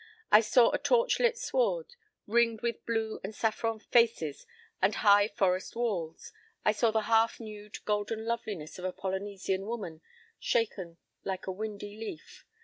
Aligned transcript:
I 0.31 0.41
saw 0.41 0.71
a 0.71 0.79
torch 0.79 1.19
lit 1.19 1.37
sward, 1.37 1.93
ringed 2.25 2.61
with 2.61 2.83
blue 2.87 3.19
and 3.23 3.35
saffron 3.35 3.77
faces 3.77 4.47
and 4.81 4.95
high 4.95 5.27
forest 5.27 5.75
walls; 5.75 6.31
I 6.65 6.71
saw 6.71 6.89
the 6.89 7.01
half 7.01 7.39
nude, 7.39 7.85
golden 7.85 8.25
loveliness 8.25 8.79
of 8.79 8.85
a 8.85 8.93
Polynesian 8.93 9.67
woman 9.67 10.01
shaken 10.39 10.97
like 11.23 11.45
a 11.45 11.51
windy 11.51 11.95
leaf. 11.99 12.47